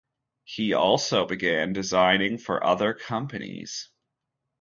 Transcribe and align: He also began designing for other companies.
He 0.43 0.73
also 0.73 1.27
began 1.27 1.73
designing 1.73 2.39
for 2.39 2.63
other 2.65 2.95
companies. 2.95 3.89